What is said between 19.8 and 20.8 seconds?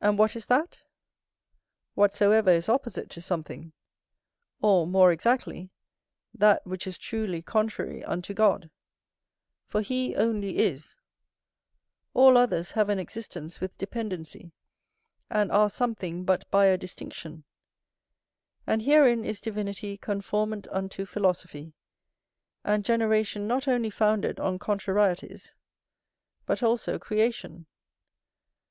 conformant